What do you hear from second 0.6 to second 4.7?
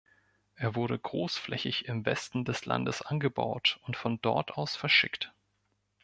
wurde großflächig im Westen des Landes angebaut und von dort